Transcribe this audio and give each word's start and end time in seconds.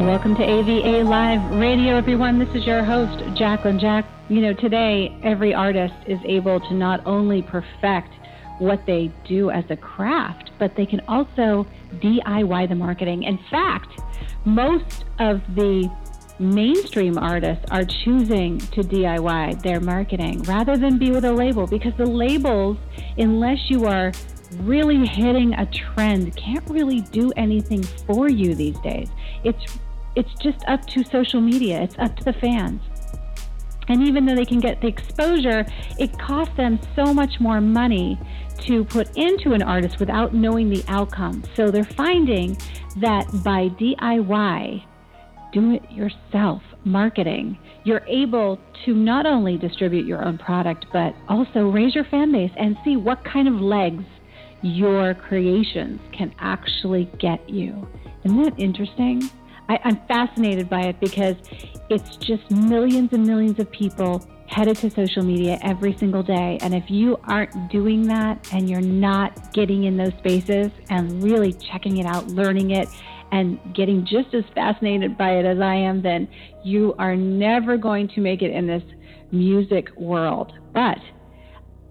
Welcome 0.00 0.34
to 0.36 0.42
AVA 0.42 1.04
Live 1.04 1.60
Radio, 1.60 1.96
everyone. 1.96 2.38
This 2.38 2.48
is 2.54 2.66
your 2.66 2.82
host, 2.82 3.36
Jacqueline 3.36 3.78
Jack. 3.78 4.04
You 4.28 4.40
know, 4.40 4.54
today 4.54 5.16
every 5.22 5.54
artist 5.54 5.94
is 6.06 6.18
able 6.24 6.58
to 6.60 6.74
not 6.74 7.06
only 7.06 7.42
perfect 7.42 8.08
what 8.58 8.84
they 8.86 9.12
do 9.28 9.50
as 9.50 9.64
a 9.70 9.76
craft, 9.76 10.50
but 10.58 10.74
they 10.76 10.86
can 10.86 11.00
also 11.06 11.66
DIY 11.96 12.68
the 12.68 12.74
marketing. 12.74 13.24
In 13.24 13.38
fact, 13.50 14.00
most 14.44 15.04
of 15.20 15.40
the 15.54 15.88
mainstream 16.38 17.18
artists 17.18 17.64
are 17.70 17.84
choosing 17.84 18.58
to 18.58 18.80
DIY 18.80 19.62
their 19.62 19.80
marketing 19.80 20.42
rather 20.42 20.76
than 20.76 20.98
be 20.98 21.10
with 21.10 21.24
a 21.24 21.32
label 21.32 21.66
because 21.66 21.92
the 21.98 22.06
labels, 22.06 22.76
unless 23.18 23.58
you 23.68 23.86
are 23.86 24.12
really 24.60 25.06
hitting 25.06 25.54
a 25.54 25.66
trend, 25.66 26.36
can't 26.36 26.68
really 26.68 27.00
do 27.00 27.32
anything 27.36 27.82
for 27.82 28.28
you 28.28 28.54
these 28.54 28.78
days. 28.80 29.08
It's 29.44 29.78
it's 30.14 30.32
just 30.42 30.62
up 30.68 30.86
to 30.88 31.04
social 31.04 31.40
media, 31.40 31.80
it's 31.80 31.98
up 31.98 32.16
to 32.16 32.24
the 32.24 32.34
fans. 32.34 32.82
And 33.88 34.06
even 34.06 34.26
though 34.26 34.34
they 34.34 34.44
can 34.44 34.60
get 34.60 34.80
the 34.80 34.86
exposure, 34.86 35.66
it 35.98 36.18
costs 36.18 36.56
them 36.56 36.78
so 36.94 37.12
much 37.12 37.40
more 37.40 37.60
money 37.60 38.18
to 38.60 38.84
put 38.84 39.16
into 39.16 39.52
an 39.52 39.62
artist 39.62 39.98
without 39.98 40.34
knowing 40.34 40.70
the 40.70 40.84
outcome. 40.86 41.42
So 41.56 41.70
they're 41.70 41.82
finding 41.84 42.56
that 42.96 43.26
by 43.42 43.70
DIY, 43.70 44.84
do 45.52 45.72
it 45.72 45.90
yourself 45.90 46.62
marketing, 46.84 47.58
you're 47.84 48.04
able 48.06 48.58
to 48.84 48.94
not 48.94 49.26
only 49.26 49.56
distribute 49.56 50.06
your 50.06 50.24
own 50.24 50.38
product, 50.38 50.86
but 50.92 51.14
also 51.28 51.68
raise 51.68 51.94
your 51.94 52.04
fan 52.04 52.32
base 52.32 52.50
and 52.56 52.76
see 52.84 52.96
what 52.96 53.24
kind 53.24 53.48
of 53.48 53.54
legs 53.54 54.04
your 54.62 55.14
creations 55.14 56.00
can 56.12 56.34
actually 56.38 57.10
get 57.18 57.48
you. 57.48 57.86
Isn't 58.24 58.42
that 58.42 58.58
interesting? 58.58 59.28
I, 59.68 59.78
I'm 59.84 60.00
fascinated 60.06 60.68
by 60.68 60.82
it 60.82 61.00
because 61.00 61.36
it's 61.90 62.16
just 62.16 62.50
millions 62.50 63.12
and 63.12 63.26
millions 63.26 63.58
of 63.58 63.70
people 63.70 64.26
headed 64.46 64.76
to 64.76 64.90
social 64.90 65.22
media 65.22 65.58
every 65.62 65.96
single 65.96 66.22
day. 66.22 66.58
And 66.60 66.74
if 66.74 66.90
you 66.90 67.18
aren't 67.24 67.70
doing 67.70 68.06
that 68.08 68.52
and 68.52 68.68
you're 68.68 68.80
not 68.80 69.52
getting 69.52 69.84
in 69.84 69.96
those 69.96 70.12
spaces 70.18 70.70
and 70.90 71.22
really 71.22 71.54
checking 71.54 71.98
it 71.98 72.06
out, 72.06 72.28
learning 72.28 72.72
it, 72.72 72.88
and 73.32 73.58
getting 73.74 74.04
just 74.04 74.34
as 74.34 74.44
fascinated 74.54 75.16
by 75.16 75.36
it 75.36 75.46
as 75.46 75.58
I 75.58 75.74
am, 75.74 76.02
then 76.02 76.28
you 76.62 76.94
are 76.98 77.16
never 77.16 77.78
going 77.78 78.08
to 78.08 78.20
make 78.20 78.42
it 78.42 78.50
in 78.50 78.66
this 78.66 78.82
music 79.30 79.88
world. 79.96 80.52
But 80.74 80.98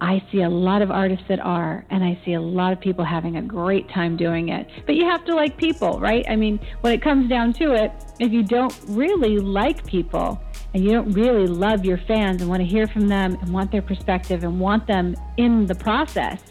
I 0.02 0.20
see 0.32 0.42
a 0.42 0.50
lot 0.50 0.82
of 0.82 0.90
artists 0.90 1.24
that 1.28 1.38
are, 1.38 1.86
and 1.88 2.02
I 2.02 2.20
see 2.24 2.32
a 2.32 2.40
lot 2.40 2.72
of 2.72 2.80
people 2.80 3.04
having 3.04 3.36
a 3.36 3.42
great 3.42 3.88
time 3.88 4.16
doing 4.16 4.48
it. 4.48 4.68
But 4.84 4.96
you 4.96 5.04
have 5.04 5.24
to 5.26 5.34
like 5.36 5.56
people, 5.56 6.00
right? 6.00 6.24
I 6.28 6.34
mean, 6.34 6.58
when 6.80 6.92
it 6.92 7.00
comes 7.00 7.28
down 7.28 7.52
to 7.54 7.72
it, 7.74 7.92
if 8.18 8.32
you 8.32 8.42
don't 8.42 8.76
really 8.88 9.38
like 9.38 9.86
people 9.86 10.42
and 10.74 10.82
you 10.82 10.90
don't 10.90 11.12
really 11.12 11.46
love 11.46 11.84
your 11.84 11.98
fans 11.98 12.42
and 12.42 12.50
want 12.50 12.62
to 12.62 12.66
hear 12.66 12.88
from 12.88 13.06
them 13.06 13.38
and 13.40 13.54
want 13.54 13.70
their 13.70 13.80
perspective 13.80 14.42
and 14.42 14.58
want 14.58 14.88
them 14.88 15.14
in 15.36 15.66
the 15.66 15.74
process, 15.76 16.42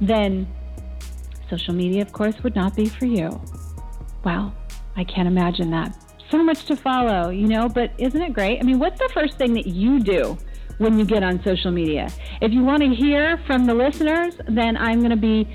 then 0.00 0.46
social 1.50 1.74
media, 1.74 2.02
of 2.02 2.12
course, 2.12 2.40
would 2.44 2.54
not 2.54 2.76
be 2.76 2.88
for 2.88 3.06
you. 3.06 3.40
Wow, 4.24 4.52
I 4.94 5.02
can't 5.02 5.26
imagine 5.26 5.68
that. 5.72 5.96
So 6.30 6.44
much 6.44 6.64
to 6.66 6.76
follow, 6.76 7.30
you 7.30 7.48
know, 7.48 7.68
but 7.68 7.90
isn't 7.98 8.22
it 8.22 8.32
great? 8.32 8.60
I 8.60 8.62
mean, 8.62 8.78
what's 8.78 9.00
the 9.00 9.10
first 9.12 9.36
thing 9.36 9.52
that 9.54 9.66
you 9.66 9.98
do 9.98 10.38
when 10.80 10.98
you 10.98 11.04
get 11.04 11.22
on 11.22 11.42
social 11.44 11.70
media. 11.70 12.10
If 12.40 12.52
you 12.52 12.62
want 12.62 12.82
to 12.82 12.88
hear 12.88 13.38
from 13.46 13.66
the 13.66 13.74
listeners, 13.74 14.34
then 14.48 14.78
I'm 14.78 15.00
going 15.00 15.10
to 15.10 15.16
be 15.16 15.46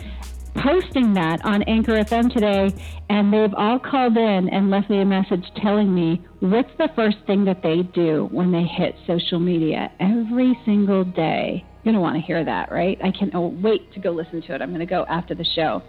posting 0.53 1.13
that 1.15 1.43
on 1.43 1.63
Anchor 1.63 1.93
FM 1.93 2.31
today, 2.31 2.73
and 3.09 3.33
they've 3.33 3.53
all 3.55 3.79
called 3.79 4.15
in 4.17 4.49
and 4.49 4.69
left 4.69 4.89
me 4.89 5.01
a 5.01 5.05
message 5.05 5.43
telling 5.61 5.93
me 5.93 6.23
what's 6.39 6.69
the 6.77 6.89
first 6.95 7.17
thing 7.25 7.43
that 7.45 7.63
they 7.63 7.81
do 7.81 8.29
when 8.31 8.51
they 8.51 8.63
hit 8.63 8.95
social 9.07 9.39
media 9.39 9.91
every 9.99 10.57
single 10.63 11.03
day. 11.03 11.65
You're 11.83 11.93
going 11.93 11.95
to 11.95 12.01
want 12.01 12.15
to 12.15 12.21
hear 12.21 12.45
that, 12.45 12.71
right? 12.71 12.97
I 13.03 13.11
can't 13.11 13.33
oh, 13.33 13.47
wait 13.47 13.91
to 13.93 13.99
go 13.99 14.11
listen 14.11 14.43
to 14.43 14.55
it. 14.55 14.61
I'm 14.61 14.69
going 14.69 14.79
to 14.79 14.85
go 14.85 15.05
after 15.09 15.35
the 15.35 15.43
show. 15.43 15.81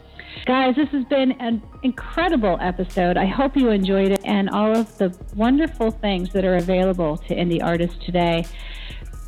Guys, 0.46 0.76
this 0.76 0.88
has 0.90 1.04
been 1.04 1.32
an 1.32 1.62
incredible 1.82 2.58
episode. 2.60 3.16
I 3.16 3.26
hope 3.26 3.56
you 3.56 3.70
enjoyed 3.70 4.12
it 4.12 4.20
and 4.24 4.50
all 4.50 4.76
of 4.76 4.98
the 4.98 5.16
wonderful 5.34 5.90
things 5.90 6.32
that 6.32 6.44
are 6.44 6.56
available 6.56 7.16
to 7.18 7.34
indie 7.34 7.62
artists 7.62 7.96
today. 8.04 8.44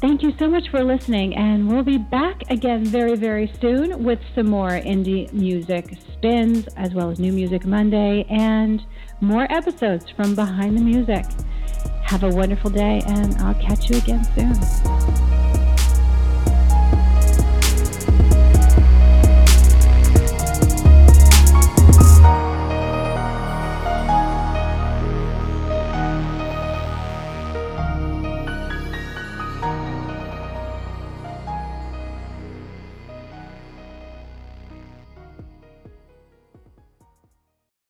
Thank 0.01 0.23
you 0.23 0.33
so 0.39 0.47
much 0.47 0.69
for 0.71 0.85
listening, 0.85 1.35
and 1.35 1.69
we'll 1.69 1.83
be 1.83 1.99
back 1.99 2.49
again 2.51 2.85
very, 2.85 3.17
very 3.17 3.53
soon 3.61 4.05
with 4.05 4.21
some 4.33 4.49
more 4.49 4.71
indie 4.71 5.33
music 5.33 5.99
spins, 6.13 6.69
as 6.77 6.95
well 6.95 7.11
as 7.11 7.19
New 7.19 7.33
Music 7.33 7.67
Monday, 7.67 8.25
and 8.31 8.81
more 9.21 9.51
episodes 9.51 10.09
from 10.11 10.37
Behind 10.37 10.79
the 10.79 10.83
Music. 10.83 11.25
Have 12.05 12.23
a 12.23 12.29
wonderful 12.29 12.71
day, 12.71 13.03
and 13.07 13.35
I'll 13.39 13.61
catch 13.61 13.91
you 13.91 13.99
again 13.99 14.25
soon. 14.37 15.28